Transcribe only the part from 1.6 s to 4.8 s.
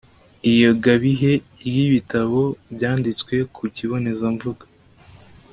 ry'ibitabo byanditswe ku kibonezamvugo